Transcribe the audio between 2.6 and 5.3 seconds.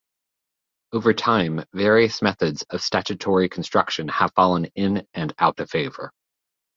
of statutory construction have fallen in